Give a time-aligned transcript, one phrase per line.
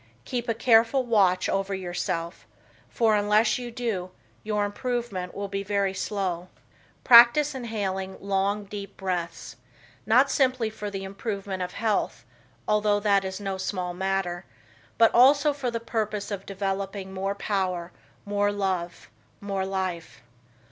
[0.25, 2.47] Keep a careful watch over yourself,
[2.89, 4.09] for unless you do
[4.41, 6.47] your improvement will be very slow.
[7.03, 9.57] Practice inhaling long, deep breaths,
[10.07, 12.25] not simply for the improvement of health,
[12.67, 14.43] although that is no small matter,
[14.97, 17.91] but also for the purpose of developing more power,
[18.25, 19.07] more love,
[19.39, 20.23] more life.